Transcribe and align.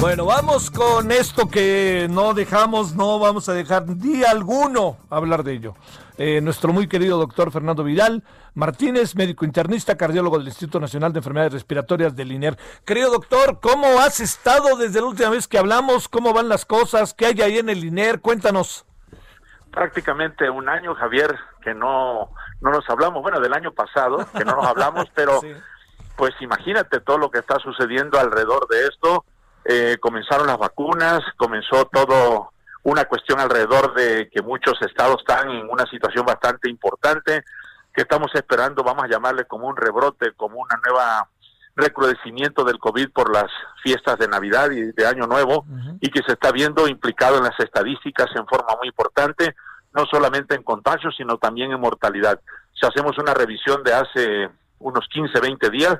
Bueno, 0.00 0.26
vamos 0.26 0.70
con 0.70 1.10
esto 1.10 1.48
que 1.48 2.06
no 2.08 2.32
dejamos, 2.32 2.94
no 2.94 3.18
vamos 3.18 3.48
a 3.48 3.52
dejar 3.52 3.84
día 3.96 4.30
alguno 4.30 4.96
hablar 5.10 5.42
de 5.42 5.54
ello. 5.54 5.74
Eh, 6.16 6.40
nuestro 6.40 6.72
muy 6.72 6.88
querido 6.88 7.18
doctor 7.18 7.50
Fernando 7.50 7.82
Vidal 7.82 8.22
Martínez, 8.54 9.14
médico 9.16 9.44
internista, 9.44 9.96
cardiólogo 9.96 10.38
del 10.38 10.48
Instituto 10.48 10.80
Nacional 10.80 11.12
de 11.12 11.18
Enfermedades 11.18 11.52
Respiratorias 11.52 12.16
del 12.16 12.32
INER. 12.32 12.56
Querido 12.84 13.10
doctor, 13.10 13.60
¿cómo 13.60 14.00
has 14.00 14.20
estado 14.20 14.76
desde 14.76 15.00
la 15.00 15.06
última 15.06 15.30
vez 15.30 15.46
que 15.46 15.58
hablamos? 15.58 16.08
¿Cómo 16.08 16.32
van 16.32 16.48
las 16.48 16.64
cosas? 16.64 17.12
¿Qué 17.12 17.26
hay 17.26 17.40
ahí 17.40 17.58
en 17.58 17.68
el 17.68 17.84
INER? 17.84 18.20
Cuéntanos. 18.20 18.84
Prácticamente 19.70 20.48
un 20.48 20.68
año, 20.68 20.94
Javier, 20.94 21.36
que 21.60 21.74
no, 21.74 22.30
no 22.60 22.70
nos 22.70 22.88
hablamos, 22.88 23.22
bueno, 23.22 23.40
del 23.40 23.52
año 23.52 23.72
pasado, 23.72 24.26
que 24.36 24.44
no 24.44 24.56
nos 24.56 24.66
hablamos, 24.66 25.06
pero 25.14 25.40
sí. 25.40 25.52
pues 26.16 26.34
imagínate 26.40 27.00
todo 27.00 27.18
lo 27.18 27.30
que 27.30 27.40
está 27.40 27.58
sucediendo 27.58 28.18
alrededor 28.18 28.66
de 28.68 28.86
esto 28.86 29.24
eh, 29.70 29.98
comenzaron 30.00 30.46
las 30.46 30.56
vacunas, 30.56 31.20
comenzó 31.36 31.84
todo 31.92 32.52
una 32.84 33.04
cuestión 33.04 33.38
alrededor 33.38 33.92
de 33.92 34.30
que 34.30 34.40
muchos 34.40 34.80
estados 34.80 35.16
están 35.18 35.50
en 35.50 35.68
una 35.68 35.84
situación 35.84 36.24
bastante 36.24 36.70
importante, 36.70 37.44
que 37.92 38.00
estamos 38.00 38.30
esperando, 38.34 38.82
vamos 38.82 39.04
a 39.04 39.08
llamarle 39.08 39.44
como 39.44 39.68
un 39.68 39.76
rebrote, 39.76 40.32
como 40.32 40.58
una 40.58 40.80
nueva 40.82 41.28
recrudecimiento 41.76 42.64
del 42.64 42.78
COVID 42.78 43.10
por 43.10 43.30
las 43.30 43.50
fiestas 43.82 44.18
de 44.18 44.26
Navidad 44.26 44.70
y 44.70 44.90
de 44.92 45.06
Año 45.06 45.26
Nuevo 45.26 45.58
uh 45.58 45.64
-huh. 45.64 45.98
y 46.00 46.08
que 46.08 46.22
se 46.26 46.32
está 46.32 46.50
viendo 46.50 46.88
implicado 46.88 47.36
en 47.36 47.44
las 47.44 47.60
estadísticas 47.60 48.28
en 48.36 48.46
forma 48.46 48.74
muy 48.78 48.88
importante, 48.88 49.54
no 49.92 50.06
solamente 50.10 50.54
en 50.54 50.62
contagios, 50.62 51.14
sino 51.14 51.36
también 51.36 51.72
en 51.72 51.80
mortalidad. 51.80 52.40
Si 52.72 52.86
hacemos 52.86 53.18
una 53.18 53.34
revisión 53.34 53.82
de 53.82 53.92
hace 53.92 54.48
unos 54.78 55.06
15, 55.08 55.40
20 55.40 55.68
días, 55.68 55.98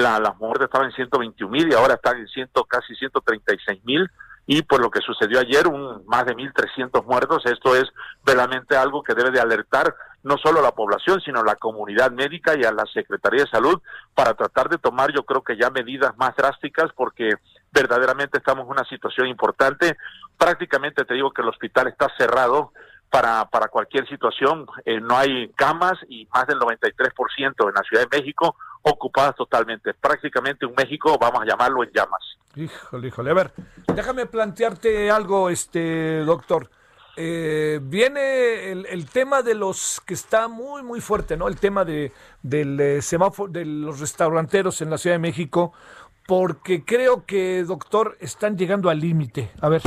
la, 0.00 0.18
las 0.18 0.36
muertes 0.38 0.66
estaban 0.66 0.88
en 0.88 0.94
121 0.94 1.50
mil 1.50 1.70
y 1.70 1.74
ahora 1.74 1.94
están 1.94 2.18
en 2.18 2.28
ciento, 2.28 2.64
casi 2.64 2.94
136 2.94 3.84
mil 3.84 4.10
y 4.46 4.62
por 4.62 4.80
lo 4.80 4.90
que 4.90 5.00
sucedió 5.00 5.40
ayer, 5.40 5.66
un, 5.66 6.06
más 6.06 6.24
de 6.24 6.36
1.300 6.36 7.04
muertos, 7.04 7.42
esto 7.46 7.74
es 7.74 7.84
verdaderamente 8.24 8.76
algo 8.76 9.02
que 9.02 9.14
debe 9.14 9.32
de 9.32 9.40
alertar 9.40 9.94
no 10.22 10.36
solo 10.38 10.60
a 10.60 10.62
la 10.62 10.72
población, 10.72 11.20
sino 11.20 11.40
a 11.40 11.44
la 11.44 11.56
comunidad 11.56 12.12
médica 12.12 12.54
y 12.56 12.64
a 12.64 12.72
la 12.72 12.84
Secretaría 12.86 13.44
de 13.44 13.50
Salud 13.50 13.80
para 14.14 14.34
tratar 14.34 14.68
de 14.68 14.78
tomar 14.78 15.12
yo 15.12 15.24
creo 15.24 15.42
que 15.42 15.56
ya 15.56 15.70
medidas 15.70 16.16
más 16.16 16.34
drásticas 16.36 16.92
porque 16.94 17.34
verdaderamente 17.72 18.38
estamos 18.38 18.64
en 18.64 18.70
una 18.70 18.84
situación 18.84 19.26
importante. 19.26 19.96
Prácticamente 20.38 21.04
te 21.04 21.14
digo 21.14 21.32
que 21.32 21.42
el 21.42 21.48
hospital 21.48 21.88
está 21.88 22.08
cerrado, 22.16 22.72
para, 23.10 23.44
para 23.46 23.68
cualquier 23.68 24.08
situación. 24.08 24.66
Eh, 24.84 25.00
no 25.00 25.16
hay 25.16 25.48
camas 25.50 25.94
y 26.08 26.26
más 26.34 26.46
del 26.46 26.58
93% 26.58 27.68
en 27.68 27.74
la 27.74 27.82
Ciudad 27.82 28.06
de 28.08 28.18
México 28.18 28.56
ocupadas 28.90 29.34
totalmente. 29.36 29.94
Prácticamente 29.94 30.66
un 30.66 30.74
México, 30.74 31.16
vamos 31.20 31.42
a 31.42 31.44
llamarlo, 31.44 31.82
en 31.82 31.90
llamas. 31.92 32.22
Híjole, 32.54 33.08
híjole. 33.08 33.30
A 33.30 33.34
ver, 33.34 33.52
déjame 33.94 34.26
plantearte 34.26 35.10
algo, 35.10 35.50
este 35.50 36.20
doctor. 36.24 36.70
Eh, 37.18 37.80
viene 37.82 38.70
el, 38.72 38.86
el, 38.86 39.08
tema 39.08 39.42
de 39.42 39.54
los 39.54 40.02
que 40.04 40.12
está 40.12 40.48
muy 40.48 40.82
muy 40.82 41.00
fuerte, 41.00 41.36
¿no? 41.36 41.48
El 41.48 41.58
tema 41.58 41.82
de 41.82 42.12
del 42.42 42.78
eh, 42.78 43.00
semáforo 43.00 43.50
de 43.50 43.64
los 43.64 44.00
restauranteros 44.00 44.82
en 44.82 44.90
la 44.90 44.98
Ciudad 44.98 45.14
de 45.14 45.20
México, 45.20 45.72
porque 46.26 46.84
creo 46.84 47.24
que 47.24 47.64
doctor 47.64 48.18
están 48.20 48.58
llegando 48.58 48.90
al 48.90 49.00
límite. 49.00 49.50
A 49.62 49.70
ver. 49.70 49.80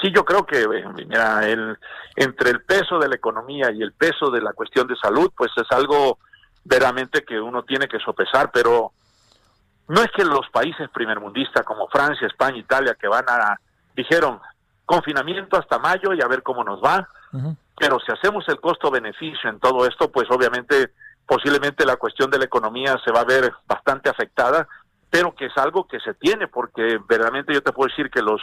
Sí, 0.00 0.10
yo 0.14 0.24
creo 0.24 0.46
que 0.46 0.66
mira, 1.06 1.46
el, 1.48 1.78
entre 2.16 2.50
el 2.50 2.62
peso 2.62 2.98
de 2.98 3.08
la 3.08 3.16
economía 3.16 3.70
y 3.70 3.82
el 3.82 3.92
peso 3.92 4.30
de 4.30 4.40
la 4.40 4.52
cuestión 4.52 4.86
de 4.86 4.96
salud, 4.96 5.30
pues 5.36 5.50
es 5.56 5.70
algo 5.70 6.18
verdaderamente 6.64 7.24
que 7.24 7.40
uno 7.40 7.62
tiene 7.62 7.88
que 7.88 7.98
sopesar, 7.98 8.50
pero 8.52 8.92
no 9.88 10.00
es 10.02 10.10
que 10.12 10.24
los 10.24 10.48
países 10.50 10.88
primermundistas 10.90 11.64
como 11.64 11.88
Francia, 11.88 12.26
España, 12.26 12.58
Italia, 12.58 12.96
que 13.00 13.08
van 13.08 13.24
a, 13.28 13.58
dijeron, 13.96 14.40
confinamiento 14.84 15.56
hasta 15.56 15.78
mayo 15.78 16.12
y 16.14 16.22
a 16.22 16.28
ver 16.28 16.42
cómo 16.42 16.64
nos 16.64 16.80
va, 16.82 17.08
uh 17.32 17.38
-huh. 17.38 17.56
pero 17.78 17.98
si 18.00 18.12
hacemos 18.12 18.48
el 18.48 18.60
costo-beneficio 18.60 19.50
en 19.50 19.58
todo 19.58 19.86
esto, 19.86 20.10
pues 20.10 20.30
obviamente 20.30 20.90
posiblemente 21.26 21.86
la 21.86 21.96
cuestión 21.96 22.28
de 22.30 22.38
la 22.38 22.44
economía 22.44 22.96
se 23.04 23.12
va 23.12 23.20
a 23.20 23.24
ver 23.24 23.52
bastante 23.66 24.10
afectada, 24.10 24.66
pero 25.10 25.34
que 25.34 25.46
es 25.46 25.56
algo 25.56 25.86
que 25.86 26.00
se 26.00 26.14
tiene, 26.14 26.48
porque 26.48 26.98
verdaderamente 27.08 27.54
yo 27.54 27.62
te 27.62 27.72
puedo 27.72 27.88
decir 27.88 28.10
que 28.10 28.22
los 28.22 28.40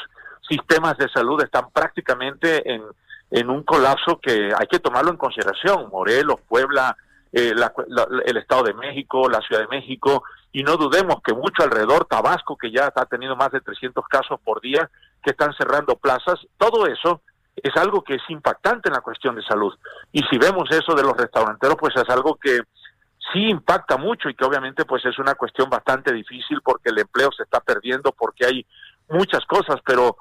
sistemas 0.47 0.97
de 0.97 1.09
salud 1.09 1.41
están 1.43 1.69
prácticamente 1.71 2.73
en, 2.73 2.83
en 3.31 3.49
un 3.49 3.63
colapso 3.63 4.19
que 4.21 4.53
hay 4.57 4.67
que 4.67 4.79
tomarlo 4.79 5.11
en 5.11 5.17
consideración. 5.17 5.89
Morelos, 5.89 6.39
Puebla, 6.47 6.95
eh, 7.37 7.53
la, 7.55 7.71
la, 7.87 8.07
el 8.25 8.37
Estado 8.37 8.63
de 8.63 8.73
México, 8.73 9.29
la 9.29 9.41
Ciudad 9.41 9.61
de 9.61 9.67
México, 9.67 10.23
y 10.51 10.63
no 10.63 10.75
dudemos 10.75 11.17
que 11.23 11.35
mucho 11.35 11.61
alrededor, 11.61 12.05
Tabasco, 12.05 12.57
que 12.57 12.71
ya 12.71 12.87
está 12.87 13.05
teniendo 13.05 13.35
más 13.35 13.51
de 13.51 13.61
300 13.61 14.03
casos 14.07 14.39
por 14.43 14.59
día, 14.59 14.89
que 15.21 15.29
están 15.29 15.53
cerrando 15.53 15.95
plazas, 15.97 16.39
todo 16.57 16.87
eso 16.87 17.21
es 17.55 17.75
algo 17.75 18.03
que 18.03 18.15
es 18.15 18.23
impactante 18.29 18.89
en 18.89 18.95
la 18.95 19.01
cuestión 19.01 19.35
de 19.35 19.43
salud. 19.43 19.71
Y 20.11 20.23
si 20.23 20.39
vemos 20.39 20.67
eso 20.71 20.95
de 20.95 21.03
los 21.03 21.15
restauranteros, 21.15 21.77
pues 21.79 21.95
es 21.95 22.09
algo 22.09 22.39
que 22.41 22.61
sí 23.31 23.49
impacta 23.49 23.97
mucho 23.97 24.29
y 24.29 24.33
que 24.33 24.45
obviamente 24.45 24.85
pues 24.85 25.05
es 25.05 25.19
una 25.19 25.35
cuestión 25.35 25.69
bastante 25.69 26.11
difícil 26.11 26.61
porque 26.63 26.89
el 26.89 26.97
empleo 26.97 27.29
se 27.37 27.43
está 27.43 27.59
perdiendo, 27.59 28.13
porque 28.13 28.47
hay 28.47 28.65
muchas 29.09 29.45
cosas, 29.45 29.77
pero 29.85 30.17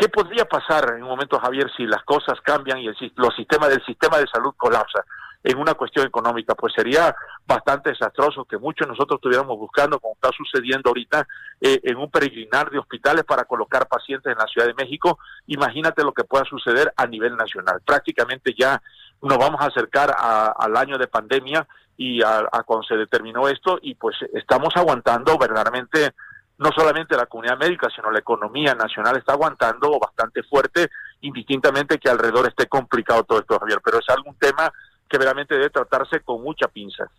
¿Qué 0.00 0.08
podría 0.08 0.46
pasar 0.46 0.94
en 0.96 1.02
un 1.02 1.10
momento, 1.10 1.38
Javier, 1.38 1.70
si 1.76 1.84
las 1.84 2.02
cosas 2.04 2.40
cambian 2.40 2.78
y 2.78 2.86
el, 2.86 2.96
los 3.16 3.36
sistemas 3.36 3.68
del 3.68 3.84
sistema 3.84 4.16
de 4.16 4.26
salud 4.28 4.54
colapsa 4.56 5.04
en 5.42 5.58
una 5.58 5.74
cuestión 5.74 6.06
económica? 6.06 6.54
Pues 6.54 6.72
sería 6.74 7.14
bastante 7.46 7.90
desastroso 7.90 8.44
que 8.44 8.58
muchos 8.58 8.86
de 8.86 8.92
nosotros 8.92 9.18
estuviéramos 9.18 9.58
buscando, 9.58 9.98
como 9.98 10.14
está 10.14 10.30
sucediendo 10.36 10.90
ahorita, 10.90 11.26
eh, 11.60 11.80
en 11.82 11.96
un 11.96 12.10
peregrinar 12.10 12.70
de 12.70 12.78
hospitales 12.78 13.24
para 13.24 13.44
colocar 13.44 13.86
pacientes 13.88 14.32
en 14.32 14.38
la 14.38 14.46
Ciudad 14.46 14.66
de 14.66 14.74
México. 14.74 15.18
Imagínate 15.46 16.02
lo 16.02 16.12
que 16.12 16.24
pueda 16.24 16.44
suceder 16.44 16.92
a 16.96 17.06
nivel 17.06 17.36
nacional. 17.36 17.80
Prácticamente 17.84 18.54
ya 18.58 18.80
nos 19.22 19.38
vamos 19.38 19.60
a 19.60 19.66
acercar 19.66 20.14
a, 20.16 20.54
al 20.58 20.76
año 20.76 20.98
de 20.98 21.08
pandemia 21.08 21.66
y 21.96 22.22
a, 22.22 22.48
a 22.50 22.62
cuando 22.62 22.84
se 22.84 22.96
determinó 22.96 23.48
esto 23.48 23.78
y 23.82 23.94
pues 23.94 24.16
estamos 24.32 24.74
aguantando 24.76 25.36
verdaderamente 25.36 26.14
no 26.60 26.70
solamente 26.72 27.16
la 27.16 27.24
comunidad 27.24 27.58
médica, 27.58 27.88
sino 27.94 28.10
la 28.10 28.18
economía 28.18 28.74
nacional 28.74 29.16
está 29.16 29.32
aguantando 29.32 29.98
bastante 29.98 30.42
fuerte, 30.42 30.90
indistintamente 31.22 31.98
que 31.98 32.10
alrededor 32.10 32.48
esté 32.48 32.66
complicado 32.66 33.24
todo 33.24 33.38
esto, 33.40 33.58
Javier, 33.58 33.80
pero 33.82 33.98
es 33.98 34.08
algún 34.10 34.34
tema 34.34 34.70
que 35.10 35.18
verdaderamente 35.18 35.54
debe 35.56 35.70
tratarse 35.70 36.20
con 36.20 36.42
mucha 36.42 36.68
pinza. 36.68 37.10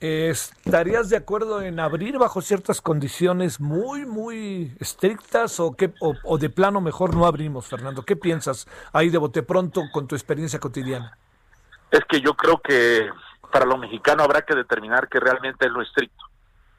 ¿Estarías 0.00 1.08
de 1.08 1.16
acuerdo 1.16 1.62
en 1.62 1.80
abrir 1.80 2.18
bajo 2.18 2.42
ciertas 2.42 2.80
condiciones 2.80 3.60
muy, 3.60 4.04
muy 4.04 4.76
estrictas 4.80 5.60
o, 5.60 5.74
qué, 5.76 5.92
o, 6.00 6.14
o, 6.24 6.38
de 6.38 6.50
plano 6.50 6.80
mejor 6.80 7.14
no 7.14 7.26
abrimos, 7.26 7.66
Fernando? 7.66 8.02
¿Qué 8.02 8.16
piensas 8.16 8.66
ahí 8.92 9.08
de 9.08 9.18
bote 9.18 9.42
pronto 9.42 9.82
con 9.92 10.06
tu 10.06 10.14
experiencia 10.14 10.58
cotidiana? 10.58 11.16
Es 11.90 12.00
que 12.08 12.20
yo 12.20 12.34
creo 12.34 12.58
que 12.58 13.08
para 13.52 13.64
los 13.64 13.78
mexicanos 13.78 14.24
habrá 14.24 14.42
que 14.42 14.54
determinar 14.54 15.08
que 15.08 15.20
realmente 15.20 15.66
es 15.66 15.72
lo 15.72 15.80
estricto 15.80 16.26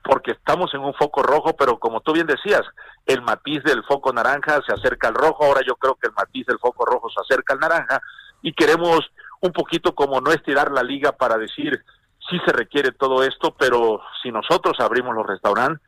porque 0.08 0.32
estamos 0.32 0.74
en 0.74 0.80
un 0.80 0.94
foco 0.94 1.22
rojo, 1.22 1.56
pero 1.58 1.78
como 1.78 2.00
tú 2.00 2.14
bien 2.14 2.28
decías, 2.28 2.62
el 3.06 3.22
matiz 3.22 3.62
del 3.64 3.84
foco 3.84 4.14
naranja 4.14 4.62
se 4.66 4.74
acerca 4.74 5.10
al 5.10 5.16
rojo, 5.16 5.44
ahora 5.44 5.62
yo 5.68 5.76
creo 5.76 5.96
que 5.96 6.08
el 6.08 6.14
matiz 6.14 6.46
del 6.48 6.60
foco 6.60 6.86
rojo 6.86 7.10
se 7.10 7.20
acerca 7.22 7.54
al 7.54 7.60
naranja 7.60 8.02
y 8.42 8.54
queremos 8.54 9.02
un 9.42 9.52
poquito 9.52 9.94
como 9.94 10.22
no 10.22 10.32
estirar 10.32 10.72
la 10.72 10.84
liga 10.84 11.12
para 11.12 11.38
decir 11.38 11.84
sí 12.30 12.38
se 12.46 12.52
requiere 12.52 12.92
todo 12.92 13.24
esto, 13.24 13.56
pero 13.58 14.02
si 14.22 14.32
nosotros 14.32 14.78
abrimos 14.80 15.16
los 15.16 15.26
restaurantes, 15.26 15.82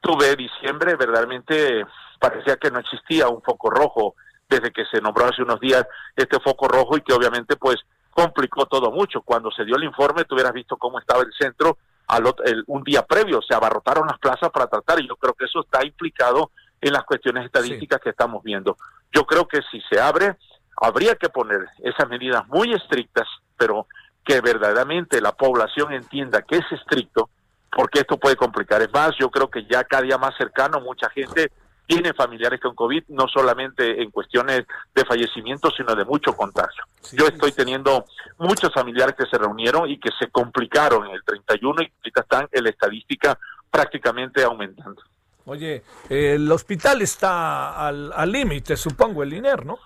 tuve 0.00 0.36
diciembre, 0.36 0.96
verdaderamente 0.96 1.86
parecía 2.18 2.56
que 2.56 2.70
no 2.70 2.78
existía 2.78 3.28
un 3.28 3.42
foco 3.42 3.70
rojo 3.70 4.14
desde 4.48 4.72
que 4.72 4.84
se 4.86 5.00
nombró 5.00 5.26
hace 5.26 5.42
unos 5.42 5.60
días 5.60 5.86
este 6.16 6.38
foco 6.40 6.68
rojo 6.68 6.96
y 6.96 7.00
que 7.00 7.14
obviamente 7.14 7.56
pues 7.56 7.76
complicó 8.10 8.66
todo 8.66 8.90
mucho. 8.90 9.22
Cuando 9.22 9.50
se 9.50 9.64
dio 9.64 9.76
el 9.76 9.84
informe, 9.84 10.24
tú 10.24 10.34
hubieras 10.34 10.52
visto 10.52 10.76
cómo 10.76 10.98
estaba 10.98 11.22
el 11.22 11.32
centro 11.38 11.78
al 12.06 12.26
otro, 12.26 12.44
el, 12.44 12.62
un 12.66 12.84
día 12.84 13.02
previo, 13.02 13.40
se 13.40 13.54
abarrotaron 13.54 14.06
las 14.06 14.18
plazas 14.18 14.50
para 14.50 14.66
tratar 14.66 15.00
y 15.00 15.08
yo 15.08 15.16
creo 15.16 15.32
que 15.32 15.46
eso 15.46 15.60
está 15.60 15.84
implicado 15.84 16.50
en 16.80 16.92
las 16.92 17.04
cuestiones 17.04 17.46
estadísticas 17.46 17.98
sí. 17.98 18.04
que 18.04 18.10
estamos 18.10 18.42
viendo. 18.42 18.76
Yo 19.10 19.24
creo 19.24 19.48
que 19.48 19.60
si 19.70 19.80
se 19.90 19.98
abre, 19.98 20.36
habría 20.76 21.14
que 21.16 21.28
poner 21.28 21.66
esas 21.82 22.08
medidas 22.08 22.46
muy 22.48 22.72
estrictas, 22.72 23.26
pero 23.56 23.86
que 24.24 24.40
verdaderamente 24.40 25.20
la 25.20 25.32
población 25.32 25.92
entienda 25.92 26.42
que 26.42 26.56
es 26.56 26.72
estricto, 26.72 27.28
porque 27.70 28.00
esto 28.00 28.16
puede 28.16 28.36
complicar. 28.36 28.82
Es 28.82 28.92
más, 28.92 29.12
yo 29.18 29.30
creo 29.30 29.48
que 29.48 29.66
ya 29.66 29.84
cada 29.84 30.02
día 30.02 30.18
más 30.18 30.34
cercano 30.36 30.80
mucha 30.80 31.10
gente 31.10 31.50
tiene 31.86 32.14
familiares 32.14 32.60
con 32.60 32.74
COVID, 32.74 33.04
no 33.08 33.28
solamente 33.28 34.02
en 34.02 34.10
cuestiones 34.10 34.64
de 34.94 35.04
fallecimiento, 35.04 35.70
sino 35.70 35.94
de 35.94 36.04
mucho 36.04 36.34
contagio. 36.34 36.82
Yo 37.12 37.26
estoy 37.26 37.52
teniendo 37.52 38.06
muchos 38.38 38.72
familiares 38.72 39.14
que 39.16 39.26
se 39.26 39.36
reunieron 39.36 39.90
y 39.90 39.98
que 39.98 40.10
se 40.18 40.28
complicaron 40.28 41.06
en 41.06 41.14
el 41.14 41.22
31 41.24 41.82
y 41.82 41.92
ahorita 41.98 42.20
están 42.22 42.48
en 42.50 42.64
la 42.64 42.70
estadística 42.70 43.38
prácticamente 43.70 44.42
aumentando. 44.42 45.02
Oye, 45.46 45.82
el 46.08 46.50
hospital 46.50 47.02
está 47.02 47.86
al 47.86 48.32
límite, 48.32 48.78
supongo, 48.78 49.22
el 49.22 49.34
INER, 49.34 49.66
¿no? 49.66 49.78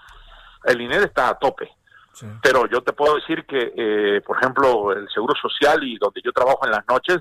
El 0.65 0.81
INER 0.81 1.03
está 1.03 1.29
a 1.29 1.39
tope. 1.39 1.71
Pero 2.43 2.67
yo 2.67 2.81
te 2.83 2.93
puedo 2.93 3.15
decir 3.15 3.47
que, 3.47 3.73
eh, 3.77 4.21
por 4.23 4.39
ejemplo, 4.39 4.93
el 4.93 5.09
Seguro 5.09 5.35
Social 5.41 5.85
y 5.85 5.99
donde 5.99 6.21
yo 6.25 6.33
trabajo 6.33 6.65
en 6.65 6.73
las 6.73 6.85
noches, 6.89 7.19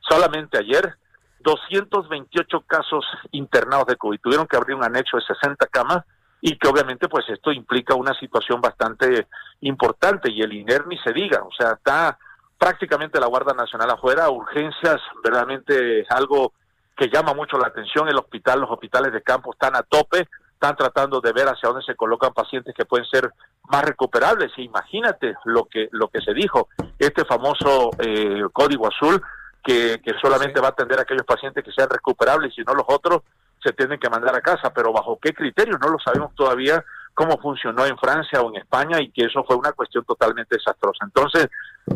solamente 0.00 0.58
ayer 0.58 0.96
228 1.40 2.60
casos 2.66 3.04
internados 3.30 3.86
de 3.86 3.96
COVID. 3.96 4.20
Tuvieron 4.20 4.46
que 4.46 4.56
abrir 4.56 4.76
un 4.76 4.84
anexo 4.84 5.16
de 5.16 5.22
60 5.22 5.66
camas 5.68 6.04
y 6.40 6.56
que 6.58 6.68
obviamente 6.68 7.08
pues 7.08 7.28
esto 7.28 7.52
implica 7.52 7.94
una 7.94 8.14
situación 8.14 8.60
bastante 8.60 9.26
importante 9.60 10.30
y 10.30 10.40
el 10.40 10.52
INER 10.52 10.86
ni 10.86 10.98
se 10.98 11.12
diga, 11.12 11.42
o 11.42 11.52
sea, 11.52 11.72
está 11.72 12.18
prácticamente 12.58 13.20
la 13.20 13.26
Guardia 13.26 13.54
Nacional 13.54 13.90
afuera, 13.90 14.30
urgencias, 14.30 15.00
verdaderamente 15.22 16.04
algo 16.10 16.52
que 16.96 17.08
llama 17.08 17.32
mucho 17.34 17.58
la 17.58 17.68
atención, 17.68 18.08
el 18.08 18.18
hospital, 18.18 18.60
los 18.60 18.70
hospitales 18.70 19.12
de 19.12 19.22
campo 19.22 19.52
están 19.52 19.76
a 19.76 19.82
tope, 19.82 20.28
están 20.60 20.76
tratando 20.76 21.22
de 21.22 21.32
ver 21.32 21.48
hacia 21.48 21.70
dónde 21.70 21.82
se 21.82 21.96
colocan 21.96 22.34
pacientes 22.34 22.74
que 22.74 22.84
pueden 22.84 23.06
ser 23.06 23.32
más 23.70 23.82
recuperables. 23.82 24.52
Imagínate 24.58 25.34
lo 25.46 25.64
que 25.64 25.88
lo 25.92 26.08
que 26.08 26.20
se 26.20 26.34
dijo, 26.34 26.68
este 26.98 27.24
famoso 27.24 27.90
eh, 27.98 28.42
código 28.52 28.86
azul 28.86 29.22
que, 29.64 30.02
que 30.04 30.12
solamente 30.20 30.60
va 30.60 30.68
a 30.68 30.70
atender 30.72 30.98
a 30.98 31.02
aquellos 31.02 31.24
pacientes 31.24 31.64
que 31.64 31.72
sean 31.72 31.88
recuperables 31.88 32.52
y 32.58 32.62
no 32.62 32.74
los 32.74 32.84
otros 32.88 33.22
se 33.62 33.72
tienen 33.72 33.98
que 33.98 34.10
mandar 34.10 34.34
a 34.36 34.42
casa, 34.42 34.70
pero 34.74 34.92
bajo 34.92 35.18
qué 35.20 35.32
criterios 35.32 35.78
no 35.80 35.88
lo 35.88 35.98
sabemos 35.98 36.34
todavía 36.34 36.84
cómo 37.14 37.38
funcionó 37.38 37.86
en 37.86 37.96
Francia 37.98 38.40
o 38.42 38.50
en 38.50 38.56
España 38.56 39.00
y 39.00 39.10
que 39.10 39.24
eso 39.24 39.42
fue 39.44 39.56
una 39.56 39.72
cuestión 39.72 40.04
totalmente 40.04 40.56
desastrosa. 40.56 41.04
Entonces, 41.04 41.48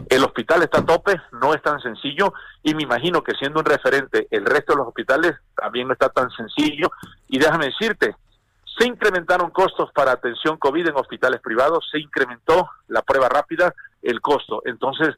el 0.09 0.25
hospital 0.25 0.63
está 0.63 0.81
a 0.81 0.87
tope, 0.87 1.21
no 1.33 1.55
es 1.55 1.63
tan 1.63 1.81
sencillo 1.81 2.33
y 2.63 2.75
me 2.75 2.83
imagino 2.83 3.23
que 3.23 3.35
siendo 3.35 3.61
un 3.61 3.67
referente 3.67 4.27
el 4.31 4.45
resto 4.45 4.73
de 4.73 4.79
los 4.79 4.89
hospitales 4.89 5.35
también 5.55 5.87
no 5.87 5.93
está 5.93 6.09
tan 6.09 6.31
sencillo 6.31 6.91
y 7.29 7.39
déjame 7.39 7.67
decirte, 7.67 8.17
se 8.79 8.87
incrementaron 8.87 9.51
costos 9.51 9.91
para 9.93 10.13
atención 10.13 10.57
COVID 10.57 10.89
en 10.89 10.97
hospitales 10.97 11.41
privados, 11.41 11.89
se 11.91 11.99
incrementó 11.99 12.69
la 12.89 13.03
prueba 13.03 13.29
rápida, 13.29 13.73
el 14.03 14.21
costo. 14.21 14.63
Entonces, 14.65 15.15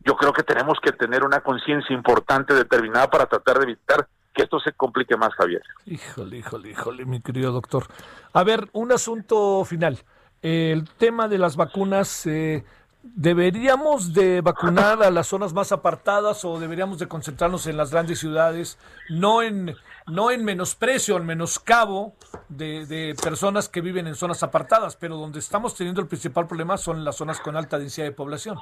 yo 0.00 0.16
creo 0.16 0.32
que 0.32 0.42
tenemos 0.42 0.78
que 0.82 0.92
tener 0.92 1.24
una 1.24 1.40
conciencia 1.40 1.94
importante 1.94 2.54
determinada 2.54 3.10
para 3.10 3.26
tratar 3.26 3.58
de 3.58 3.64
evitar 3.64 4.06
que 4.32 4.42
esto 4.42 4.60
se 4.60 4.72
complique 4.72 5.16
más, 5.16 5.34
Javier. 5.34 5.62
Híjole, 5.86 6.38
híjole, 6.38 6.70
híjole, 6.70 7.04
mi 7.04 7.20
querido 7.20 7.52
doctor. 7.52 7.86
A 8.32 8.44
ver, 8.44 8.68
un 8.72 8.92
asunto 8.92 9.64
final. 9.64 9.98
El 10.42 10.88
tema 10.90 11.26
de 11.26 11.38
las 11.38 11.56
vacunas, 11.56 12.26
eh, 12.26 12.64
¿deberíamos 13.02 14.12
de 14.12 14.42
vacunar 14.42 15.02
a 15.02 15.10
las 15.10 15.26
zonas 15.26 15.54
más 15.54 15.72
apartadas 15.72 16.44
o 16.44 16.60
deberíamos 16.60 16.98
de 16.98 17.08
concentrarnos 17.08 17.66
en 17.66 17.76
las 17.76 17.90
grandes 17.90 18.20
ciudades, 18.20 18.78
no 19.08 19.42
en, 19.42 19.74
no 20.06 20.30
en 20.30 20.44
menosprecio, 20.44 21.16
en 21.16 21.26
menoscabo 21.26 22.14
de, 22.48 22.86
de 22.86 23.16
personas 23.20 23.68
que 23.68 23.80
viven 23.80 24.06
en 24.06 24.14
zonas 24.14 24.42
apartadas, 24.42 24.96
pero 24.96 25.16
donde 25.16 25.40
estamos 25.40 25.74
teniendo 25.74 26.00
el 26.00 26.06
principal 26.06 26.46
problema 26.46 26.76
son 26.76 27.04
las 27.04 27.16
zonas 27.16 27.40
con 27.40 27.56
alta 27.56 27.78
densidad 27.78 28.06
de 28.06 28.12
población? 28.12 28.58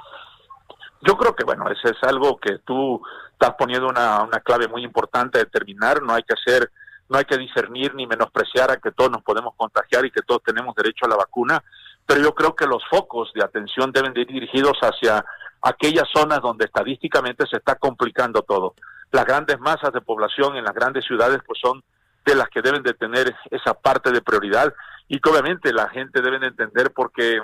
Yo 1.06 1.18
creo 1.18 1.34
que, 1.36 1.44
bueno, 1.44 1.68
ese 1.68 1.90
es 1.90 2.02
algo 2.02 2.38
que 2.38 2.58
tú 2.64 3.02
estás 3.32 3.54
poniendo 3.58 3.88
una, 3.88 4.22
una 4.22 4.40
clave 4.40 4.68
muy 4.68 4.82
importante 4.82 5.38
a 5.38 5.44
determinar. 5.44 6.02
No 6.02 6.14
hay 6.14 6.22
que 6.22 6.32
hacer, 6.32 6.70
no 7.10 7.18
hay 7.18 7.26
que 7.26 7.36
discernir 7.36 7.94
ni 7.94 8.06
menospreciar 8.06 8.70
a 8.70 8.78
que 8.78 8.90
todos 8.90 9.10
nos 9.10 9.22
podemos 9.22 9.54
contagiar 9.54 10.06
y 10.06 10.10
que 10.10 10.22
todos 10.22 10.42
tenemos 10.42 10.74
derecho 10.74 11.04
a 11.04 11.08
la 11.08 11.16
vacuna. 11.16 11.62
Pero 12.06 12.22
yo 12.22 12.34
creo 12.34 12.54
que 12.54 12.66
los 12.66 12.82
focos 12.88 13.30
de 13.34 13.44
atención 13.44 13.92
deben 13.92 14.14
de 14.14 14.22
ir 14.22 14.28
dirigidos 14.28 14.78
hacia 14.80 15.24
aquellas 15.60 16.08
zonas 16.14 16.40
donde 16.40 16.64
estadísticamente 16.64 17.46
se 17.50 17.58
está 17.58 17.74
complicando 17.74 18.40
todo. 18.42 18.74
Las 19.14 19.26
grandes 19.26 19.60
masas 19.60 19.92
de 19.92 20.00
población 20.00 20.56
en 20.56 20.64
las 20.64 20.74
grandes 20.74 21.04
ciudades 21.04 21.38
pues 21.46 21.60
son 21.62 21.84
de 22.26 22.34
las 22.34 22.48
que 22.48 22.60
deben 22.62 22.82
de 22.82 22.94
tener 22.94 23.32
esa 23.48 23.72
parte 23.72 24.10
de 24.10 24.20
prioridad 24.20 24.74
y 25.06 25.20
que 25.20 25.30
obviamente 25.30 25.72
la 25.72 25.88
gente 25.88 26.20
debe 26.20 26.40
de 26.40 26.48
entender 26.48 26.90
porque 26.92 27.38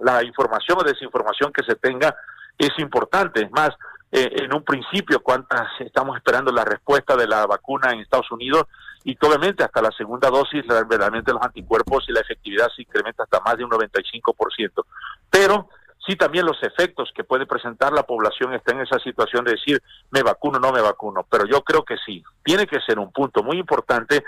la 0.00 0.24
información 0.24 0.78
o 0.80 0.82
desinformación 0.82 1.52
que 1.52 1.62
se 1.62 1.76
tenga 1.76 2.12
es 2.58 2.76
importante. 2.78 3.40
Es 3.40 3.52
más, 3.52 3.70
eh, 4.10 4.32
en 4.42 4.52
un 4.52 4.64
principio, 4.64 5.22
cuántas 5.22 5.68
estamos 5.78 6.16
esperando 6.16 6.50
la 6.50 6.64
respuesta 6.64 7.14
de 7.14 7.28
la 7.28 7.46
vacuna 7.46 7.92
en 7.92 8.00
Estados 8.00 8.32
Unidos 8.32 8.64
y 9.04 9.16
obviamente 9.24 9.62
hasta 9.62 9.80
la 9.80 9.92
segunda 9.92 10.28
dosis, 10.28 10.66
verdaderamente 10.66 11.32
los 11.32 11.42
anticuerpos 11.42 12.04
y 12.08 12.12
la 12.12 12.22
efectividad 12.22 12.66
se 12.74 12.82
incrementa 12.82 13.22
hasta 13.22 13.38
más 13.38 13.56
de 13.56 13.62
un 13.62 13.70
95%. 13.70 14.84
Pero 15.30 15.68
sí 16.06 16.16
también 16.16 16.46
los 16.46 16.62
efectos 16.62 17.12
que 17.14 17.24
puede 17.24 17.46
presentar 17.46 17.92
la 17.92 18.02
población 18.02 18.54
está 18.54 18.72
en 18.72 18.80
esa 18.80 18.98
situación 18.98 19.44
de 19.44 19.52
decir, 19.52 19.82
me 20.10 20.22
vacuno, 20.22 20.58
no 20.58 20.72
me 20.72 20.80
vacuno. 20.80 21.26
Pero 21.30 21.46
yo 21.46 21.62
creo 21.62 21.84
que 21.84 21.96
sí, 22.04 22.22
tiene 22.44 22.66
que 22.66 22.80
ser 22.80 22.98
un 22.98 23.12
punto 23.12 23.42
muy 23.42 23.58
importante 23.58 24.24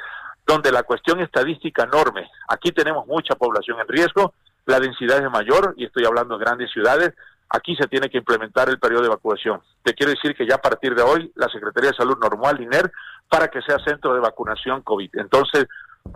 donde 0.46 0.70
la 0.70 0.82
cuestión 0.82 1.20
estadística 1.20 1.84
enorme. 1.84 2.28
Aquí 2.48 2.72
tenemos 2.72 3.06
mucha 3.06 3.34
población 3.34 3.80
en 3.80 3.88
riesgo, 3.88 4.34
la 4.66 4.80
densidad 4.80 5.22
es 5.22 5.30
mayor, 5.30 5.74
y 5.76 5.86
estoy 5.86 6.04
hablando 6.04 6.36
de 6.38 6.44
grandes 6.44 6.70
ciudades, 6.70 7.14
aquí 7.48 7.76
se 7.76 7.86
tiene 7.86 8.08
que 8.08 8.18
implementar 8.18 8.68
el 8.68 8.78
periodo 8.78 9.02
de 9.02 9.08
vacunación. 9.08 9.60
Te 9.82 9.94
quiero 9.94 10.10
decir 10.10 10.34
que 10.34 10.46
ya 10.46 10.56
a 10.56 10.62
partir 10.62 10.94
de 10.94 11.02
hoy 11.02 11.32
la 11.34 11.48
Secretaría 11.48 11.90
de 11.90 11.96
Salud 11.96 12.18
normal, 12.18 12.60
INER, 12.60 12.90
para 13.28 13.48
que 13.48 13.62
sea 13.62 13.78
centro 13.78 14.14
de 14.14 14.20
vacunación 14.20 14.82
COVID. 14.82 15.10
Entonces, 15.14 15.66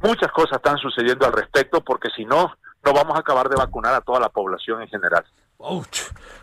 muchas 0.03 0.31
cosas 0.33 0.57
están 0.57 0.79
sucediendo 0.79 1.27
al 1.27 1.33
respecto 1.33 1.81
porque 1.83 2.09
si 2.15 2.25
no, 2.25 2.55
no 2.85 2.93
vamos 2.93 3.17
a 3.17 3.21
acabar 3.21 3.49
de 3.49 3.57
vacunar 3.57 3.95
a 3.95 4.01
toda 4.01 4.21
la 4.21 4.29
población 4.29 4.83
en 4.83 4.89
general. 4.89 5.25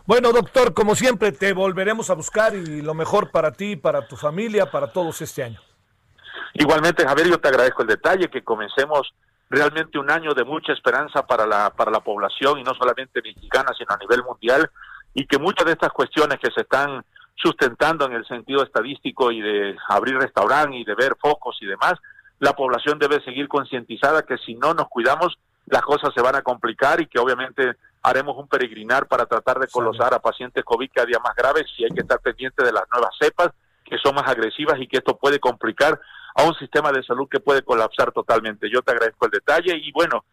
Bueno, 0.05 0.33
doctor, 0.33 0.73
como 0.73 0.93
siempre, 0.93 1.31
te 1.31 1.53
volveremos 1.53 2.09
a 2.09 2.15
buscar 2.15 2.53
y 2.53 2.81
lo 2.81 2.93
mejor 2.93 3.31
para 3.31 3.53
ti, 3.53 3.75
para 3.75 4.07
tu 4.07 4.17
familia, 4.17 4.69
para 4.69 4.91
todos 4.91 5.21
este 5.21 5.43
año. 5.43 5.59
Igualmente, 6.53 7.07
Javier, 7.07 7.27
yo 7.27 7.39
te 7.39 7.47
agradezco 7.47 7.81
el 7.81 7.87
detalle, 7.87 8.29
que 8.29 8.43
comencemos 8.43 9.13
realmente 9.49 9.97
un 9.99 10.11
año 10.11 10.33
de 10.33 10.43
mucha 10.43 10.73
esperanza 10.73 11.25
para 11.25 11.45
la, 11.45 11.69
para 11.69 11.91
la 11.91 12.01
población 12.01 12.59
y 12.59 12.63
no 12.63 12.73
solamente 12.73 13.21
mexicana, 13.21 13.71
sino 13.77 13.93
a 13.93 13.97
nivel 13.97 14.23
mundial, 14.23 14.69
y 15.13 15.25
que 15.25 15.37
muchas 15.37 15.65
de 15.65 15.73
estas 15.73 15.91
cuestiones 15.91 16.37
que 16.39 16.51
se 16.51 16.61
están 16.61 17.03
sustentando 17.35 18.05
en 18.05 18.13
el 18.13 18.25
sentido 18.27 18.63
estadístico 18.63 19.31
y 19.31 19.41
de 19.41 19.77
abrir 19.89 20.17
restaurantes 20.17 20.81
y 20.81 20.83
de 20.83 20.95
ver 20.95 21.15
focos 21.19 21.57
y 21.61 21.65
demás, 21.65 21.93
la 22.39 22.53
población 22.53 22.99
debe 22.99 23.23
seguir 23.23 23.47
concientizada 23.47 24.23
que 24.23 24.37
si 24.37 24.55
no 24.55 24.73
nos 24.73 24.87
cuidamos, 24.89 25.37
las 25.67 25.81
cosas 25.81 26.13
se 26.13 26.21
van 26.21 26.35
a 26.35 26.41
complicar 26.41 27.01
y 27.01 27.07
que 27.07 27.19
obviamente 27.19 27.75
haremos 28.05 28.37
un 28.37 28.47
peregrinar 28.47 29.07
para 29.07 29.25
tratar 29.25 29.59
de 29.59 29.67
colosar 29.67 30.13
a 30.13 30.19
pacientes 30.19 30.63
COVID 30.63 30.89
cada 30.93 31.07
día 31.07 31.19
más 31.19 31.35
graves 31.35 31.65
y 31.77 31.85
hay 31.85 31.89
que 31.89 32.01
estar 32.01 32.19
pendiente 32.19 32.63
de 32.63 32.71
las 32.71 32.83
nuevas 32.93 33.15
cepas 33.19 33.49
que 33.83 33.97
son 33.97 34.15
más 34.15 34.27
agresivas 34.27 34.79
y 34.79 34.87
que 34.87 34.97
esto 34.97 35.17
puede 35.17 35.39
complicar 35.39 35.99
a 36.35 36.43
un 36.43 36.53
sistema 36.55 36.91
de 36.91 37.03
salud 37.03 37.27
que 37.29 37.39
puede 37.39 37.63
colapsar 37.63 38.11
totalmente. 38.11 38.69
Yo 38.71 38.81
te 38.81 38.91
agradezco 38.91 39.25
el 39.25 39.31
detalle 39.31 39.75
y 39.75 39.91
bueno. 39.91 40.23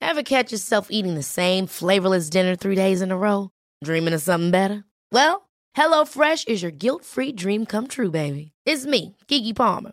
Ever 0.00 0.22
catch 0.22 0.52
yourself 0.52 0.88
eating 0.90 1.14
the 1.14 1.22
same 1.22 1.66
flavorless 1.66 2.30
dinner 2.30 2.54
three 2.54 2.76
days 2.76 3.00
in 3.00 3.10
a 3.10 3.16
row? 3.16 3.50
Dreaming 3.82 4.14
of 4.14 4.20
something 4.20 4.50
better? 4.50 4.84
Well, 5.10 5.48
HelloFresh 5.76 6.46
is 6.48 6.62
your 6.62 6.72
guilt-free 6.72 7.32
dream 7.32 7.66
come 7.66 7.88
true, 7.88 8.10
baby. 8.10 8.52
It's 8.64 8.86
me, 8.86 9.16
Kiki 9.26 9.52
Palmer. 9.52 9.92